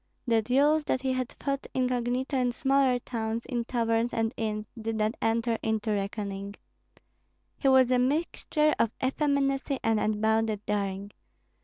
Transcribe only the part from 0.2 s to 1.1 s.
The duels that